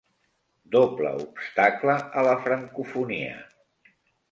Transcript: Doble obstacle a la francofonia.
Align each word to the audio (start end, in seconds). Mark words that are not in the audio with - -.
Doble 0.75 1.11
obstacle 1.25 1.99
a 2.21 2.25
la 2.31 2.33
francofonia. 2.47 3.39